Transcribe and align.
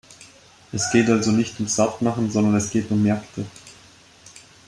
Es 0.71 0.89
geht 0.91 1.11
also 1.11 1.29
nicht 1.31 1.57
ums 1.59 1.75
Sattmachen, 1.75 2.31
sondern 2.31 2.55
es 2.55 2.71
geht 2.71 2.89
um 2.89 3.03
Märkte. 3.03 3.45